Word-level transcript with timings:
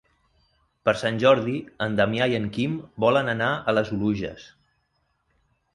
Per 0.87 0.93
Sant 1.01 1.19
Jordi 1.23 1.53
en 1.87 1.97
Damià 2.01 2.29
i 2.33 2.39
en 2.39 2.49
Quim 2.57 2.75
volen 3.07 3.31
anar 3.39 3.53
a 3.73 3.79
les 3.79 3.95
Oluges. 3.99 4.49